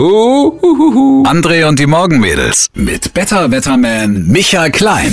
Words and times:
Uhuhuhu. 0.00 1.24
André 1.26 1.66
und 1.68 1.78
die 1.78 1.86
Morgenmädels 1.86 2.68
mit 2.72 3.12
Better 3.12 3.50
Wetterman 3.50 4.26
Michael 4.28 4.70
Klein. 4.70 5.12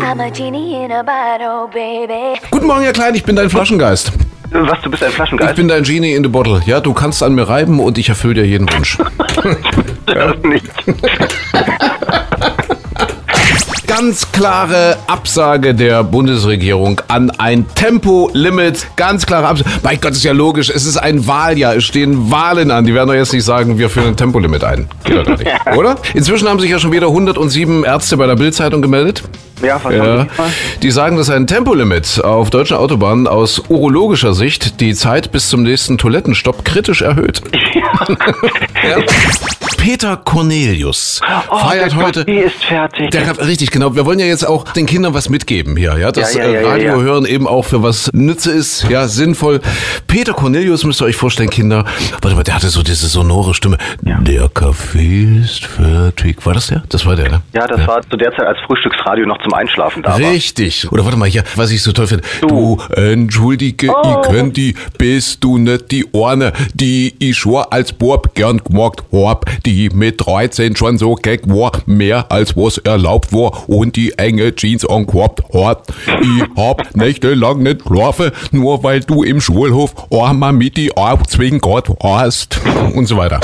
I'm 0.00 0.20
a 0.20 0.30
genie 0.30 0.84
in 0.84 0.92
a 0.92 1.02
bottle, 1.02 1.66
baby. 1.72 2.38
Guten 2.52 2.68
Morgen, 2.68 2.82
Herr 2.84 2.92
Klein, 2.92 3.16
ich 3.16 3.24
bin 3.24 3.34
dein 3.34 3.50
Flaschengeist. 3.50 4.12
Was, 4.52 4.80
du 4.82 4.90
bist 4.92 5.02
ein 5.02 5.08
Ich 5.08 5.16
Flaschengeist? 5.16 5.56
bin 5.56 5.66
dein 5.66 5.82
Genie 5.82 6.12
in 6.14 6.22
the 6.22 6.28
Bottle. 6.28 6.62
Ja, 6.66 6.78
du 6.80 6.94
kannst 6.94 7.20
an 7.24 7.34
mir 7.34 7.48
reiben 7.48 7.80
und 7.80 7.98
ich 7.98 8.08
erfülle 8.10 8.34
dir 8.34 8.46
jeden 8.46 8.72
Wunsch. 8.72 8.96
das 10.06 10.36
nicht. 10.44 10.70
Ganz 13.98 14.30
klare 14.30 14.96
Absage 15.08 15.74
der 15.74 16.04
Bundesregierung 16.04 17.00
an 17.08 17.30
ein 17.30 17.66
Tempolimit. 17.74 18.86
Ganz 18.94 19.26
klare 19.26 19.48
Absage. 19.48 19.68
Mein 19.82 20.00
Gott, 20.00 20.12
ist 20.12 20.22
ja 20.22 20.30
logisch. 20.30 20.70
Es 20.70 20.86
ist 20.86 20.98
ein 20.98 21.26
Wahljahr. 21.26 21.74
Es 21.74 21.82
stehen 21.82 22.30
Wahlen 22.30 22.70
an. 22.70 22.84
Die 22.84 22.94
werden 22.94 23.08
doch 23.08 23.16
jetzt 23.16 23.32
nicht 23.32 23.42
sagen, 23.42 23.76
wir 23.76 23.90
führen 23.90 24.06
ein 24.06 24.16
Tempolimit 24.16 24.62
ein. 24.62 24.88
Geht 25.02 25.16
doch 25.16 25.24
gar 25.24 25.36
nicht. 25.36 25.50
Oder? 25.76 25.96
Inzwischen 26.14 26.48
haben 26.48 26.60
sich 26.60 26.70
ja 26.70 26.78
schon 26.78 26.92
wieder 26.92 27.08
107 27.08 27.82
Ärzte 27.82 28.16
bei 28.16 28.28
der 28.28 28.36
Bildzeitung 28.36 28.82
gemeldet. 28.82 29.24
Ja, 29.62 29.80
Ja, 29.90 30.26
die 30.82 30.90
sagen, 30.90 31.16
dass 31.16 31.30
ein 31.30 31.46
Tempolimit 31.46 32.22
auf 32.24 32.50
deutschen 32.50 32.76
Autobahnen 32.76 33.26
aus 33.26 33.62
urologischer 33.68 34.34
Sicht 34.34 34.80
die 34.80 34.94
Zeit 34.94 35.32
bis 35.32 35.48
zum 35.48 35.62
nächsten 35.62 35.98
Toilettenstopp 35.98 36.64
kritisch 36.64 37.02
erhöht. 37.02 37.42
ja. 37.74 39.02
Peter 39.76 40.16
Cornelius 40.16 41.20
Oh, 41.50 41.56
feiert 41.56 41.92
der 41.92 41.96
heute. 41.98 42.24
Kaffee 42.24 42.40
ist 42.42 42.64
fertig. 42.64 43.10
Der, 43.10 43.46
richtig, 43.46 43.70
genau. 43.70 43.94
Wir 43.94 44.04
wollen 44.04 44.18
ja 44.18 44.26
jetzt 44.26 44.46
auch 44.46 44.64
den 44.64 44.86
Kindern 44.86 45.14
was 45.14 45.28
mitgeben 45.28 45.76
hier, 45.76 45.96
ja, 45.98 46.10
dass 46.12 46.34
Ja, 46.34 46.46
ja, 46.46 46.60
äh, 46.60 46.66
Radio 46.66 47.00
hören 47.00 47.24
eben 47.24 47.46
auch 47.46 47.64
für 47.64 47.82
was 47.82 48.10
Nütze 48.12 48.50
ist, 48.50 48.88
ja, 48.88 49.06
sinnvoll. 49.08 49.60
Peter 50.06 50.32
Cornelius 50.32 50.84
müsst 50.84 51.00
ihr 51.00 51.06
euch 51.06 51.16
vorstellen, 51.16 51.50
Kinder. 51.50 51.84
Warte 52.20 52.36
mal, 52.36 52.42
der 52.42 52.54
hatte 52.56 52.68
so 52.68 52.82
diese 52.82 53.06
sonore 53.06 53.54
Stimme. 53.54 53.78
Der 54.02 54.48
Kaffee 54.48 55.40
ist 55.42 55.64
fertig. 55.64 56.44
War 56.44 56.54
das 56.54 56.66
der? 56.68 56.82
Das 56.88 57.06
war 57.06 57.16
der, 57.16 57.30
ne? 57.30 57.42
ja, 57.52 57.66
das 57.66 57.86
war 57.86 58.02
zu 58.02 58.16
der 58.16 58.30
Zeit, 58.32 58.46
als 58.46 58.58
Frühstücksradio 58.66 59.26
noch 59.26 59.38
zum 59.48 59.54
Einschlafen 59.54 60.02
da 60.02 60.10
war. 60.10 60.18
Richtig. 60.18 60.90
Oder 60.92 61.04
warte 61.04 61.16
mal 61.16 61.28
hier, 61.28 61.42
was 61.56 61.70
ich 61.70 61.82
so 61.82 61.92
toll 61.92 62.06
finde. 62.06 62.24
Du, 62.42 62.78
entschuldige, 62.94 63.88
Oh. 63.90 64.20
ich 64.22 64.28
könnt 64.30 64.56
die, 64.56 64.74
bist 64.98 65.42
du 65.42 65.56
nicht 65.58 65.90
die 65.90 66.06
Orne, 66.12 66.52
die 66.74 67.14
ich 67.18 67.38
schon 67.38 67.64
als 67.70 67.92
Bub 67.92 68.34
gern 68.34 68.58
gemacht 68.62 69.02
hab, 69.12 69.46
die 69.64 69.88
mit 69.90 70.24
13 70.24 70.76
schon 70.76 70.98
so 70.98 71.14
keck 71.14 71.48
war, 71.48 71.72
mehr 71.86 72.30
als 72.30 72.56
was 72.56 72.78
erlaubt 72.78 73.32
war 73.32 73.68
und 73.68 73.96
die 73.96 74.16
enge 74.18 74.54
Jeans 74.54 74.84
angehabt 74.84 75.42
hat. 75.54 75.84
Ich 76.20 76.42
hab 76.56 76.94
nächtelang 76.94 77.62
nicht 77.62 77.84
geschlafen, 77.84 78.30
nur 78.50 78.82
weil 78.82 79.00
du 79.00 79.22
im 79.22 79.40
Schulhof 79.40 79.94
einmal 80.12 80.52
mit 80.52 80.76
die 80.76 80.94
abzwingert 80.96 81.88
hast 82.02 82.60
und 82.94 83.06
so 83.06 83.16
weiter. 83.16 83.40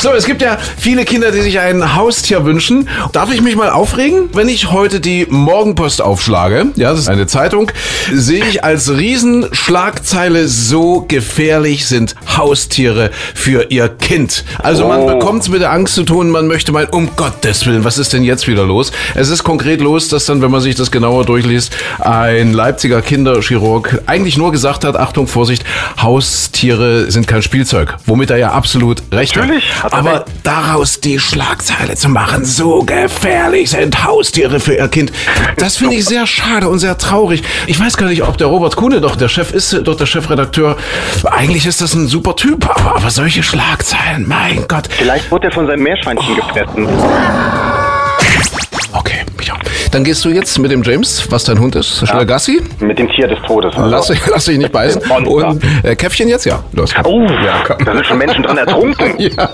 So, 0.00 0.10
es 0.12 0.26
gibt 0.26 0.42
ja 0.42 0.58
viele 0.76 1.04
Kinder, 1.04 1.30
die 1.30 1.40
sich 1.40 1.58
ein 1.60 1.94
Haustier 1.96 2.44
wünschen. 2.44 2.88
Darf 3.12 3.32
ich 3.32 3.40
mich 3.40 3.56
mal 3.56 3.70
aufregen? 3.70 4.28
Wenn 4.34 4.48
ich 4.48 4.70
heute 4.70 5.00
die 5.00 5.26
Morgenpost 5.30 6.02
aufschlage, 6.02 6.66
ja, 6.76 6.90
das 6.90 7.00
ist 7.00 7.08
eine 7.08 7.26
Zeitung, 7.26 7.70
sehe 8.12 8.44
ich 8.44 8.64
als 8.64 8.90
Riesenschlagzeile, 8.90 10.46
so 10.48 11.04
gefährlich 11.08 11.86
sind 11.86 12.14
Haustiere 12.36 13.10
für 13.34 13.70
ihr 13.70 13.88
Kind. 13.88 14.44
Also 14.58 14.86
man 14.88 15.00
Oh. 15.02 15.06
bekommt 15.06 15.42
es 15.42 15.48
mit 15.48 15.62
der 15.62 15.72
Angst 15.72 15.94
zu 15.94 16.02
tun, 16.04 16.30
man 16.30 16.46
möchte 16.48 16.72
mal, 16.72 16.86
um 16.90 17.16
Gottes 17.16 17.64
Willen, 17.66 17.84
was 17.84 17.96
ist 17.98 18.12
denn 18.12 18.24
jetzt 18.24 18.46
wieder 18.46 18.64
los? 18.64 18.92
Es 19.14 19.28
ist 19.30 19.42
konkret 19.42 19.80
los, 19.80 20.08
dass 20.08 20.26
dann, 20.26 20.42
wenn 20.42 20.50
man 20.50 20.60
sich 20.60 20.74
das 20.74 20.90
genauer 20.90 21.24
durchliest, 21.24 21.72
ein 22.00 22.52
Leipziger 22.52 23.00
Kinderchirurg 23.00 24.00
eigentlich 24.06 24.36
nur 24.36 24.52
gesagt 24.52 24.84
hat, 24.84 24.96
Achtung, 24.96 25.26
Vorsicht, 25.28 25.64
Haustiere 26.00 27.10
sind 27.10 27.26
kein 27.26 27.42
Spielzeug. 27.42 27.96
Womit 28.06 28.30
er 28.30 28.36
ja 28.36 28.50
absolut 28.52 29.02
recht 29.12 29.36
Natürlich, 29.36 29.64
hat. 29.76 29.83
er 29.83 29.83
Aber 29.92 30.24
daraus 30.42 31.00
die 31.00 31.18
Schlagzeile 31.18 31.94
zu 31.94 32.08
machen, 32.08 32.44
so 32.44 32.82
gefährlich 32.84 33.70
sind 33.70 34.04
Haustiere 34.04 34.60
für 34.60 34.74
ihr 34.74 34.88
Kind, 34.88 35.12
das 35.56 35.76
finde 35.76 35.96
ich 35.96 36.04
sehr 36.04 36.26
schade 36.26 36.68
und 36.68 36.78
sehr 36.78 36.96
traurig. 36.98 37.42
Ich 37.66 37.78
weiß 37.78 37.96
gar 37.96 38.08
nicht, 38.08 38.22
ob 38.22 38.38
der 38.38 38.46
Robert 38.46 38.76
Kuhne 38.76 39.00
doch 39.00 39.16
der 39.16 39.28
Chef 39.28 39.52
ist, 39.52 39.72
doch 39.84 39.96
der 39.96 40.06
Chefredakteur. 40.06 40.76
Eigentlich 41.24 41.66
ist 41.66 41.80
das 41.80 41.94
ein 41.94 42.06
super 42.06 42.36
Typ, 42.36 42.68
aber, 42.68 42.96
aber 42.96 43.10
solche 43.10 43.42
Schlagzeilen, 43.42 44.26
mein 44.26 44.66
Gott. 44.68 44.88
Vielleicht 44.90 45.30
wurde 45.30 45.48
er 45.48 45.52
von 45.52 45.66
seinem 45.66 45.82
Meerschweinchen 45.82 46.34
gefressen. 46.36 46.88
Ja. 49.94 49.98
Dann 49.98 50.04
gehst 50.04 50.24
du 50.24 50.28
jetzt 50.30 50.58
mit 50.58 50.72
dem 50.72 50.82
James, 50.82 51.30
was 51.30 51.44
dein 51.44 51.60
Hund 51.60 51.76
ist, 51.76 52.06
schnell 52.06 52.26
Gassi. 52.26 52.60
Mit 52.80 52.98
dem 52.98 53.08
Tier 53.10 53.28
des 53.28 53.38
Todes. 53.46 53.74
also. 53.76 53.88
Lass, 53.88 54.06
dich- 54.08 54.26
lass 54.30 54.44
dich 54.46 54.58
nicht 54.58 54.72
beißen. 54.72 55.00
Und 55.24 55.62
äh, 55.84 55.94
Käffchen 55.94 56.28
jetzt, 56.28 56.44
ja. 56.46 56.64
Los. 56.72 56.92
Oh, 57.04 57.22
Ja, 57.44 57.62
komm. 57.64 57.84
da 57.84 57.92
sind 57.94 58.06
schon 58.06 58.18
Menschen 58.18 58.42
dran 58.42 58.58
ertrunken. 58.58 59.14
Ja. 59.18 59.48